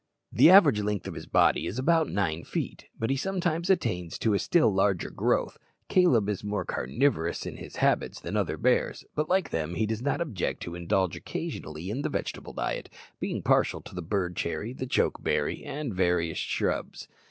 [0.31, 4.33] The average length of his body is about nine feet, but he sometimes attains to
[4.33, 5.59] a still larger growth.
[5.89, 10.01] Caleb is more carnivorous in his habits than other bears; but, like them, he does
[10.01, 14.87] not object to indulge occasionally in vegetable diet, being partial to the bird cherry, the
[14.87, 17.07] choke berry, and various shrubs.